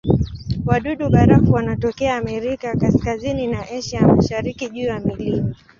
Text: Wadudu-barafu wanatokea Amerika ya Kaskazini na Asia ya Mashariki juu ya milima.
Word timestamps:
Wadudu-barafu 0.65 1.51
wanatokea 1.53 2.15
Amerika 2.17 2.67
ya 2.67 2.75
Kaskazini 2.75 3.47
na 3.47 3.61
Asia 3.69 3.99
ya 3.99 4.07
Mashariki 4.07 4.69
juu 4.69 4.83
ya 4.83 4.99
milima. 4.99 5.53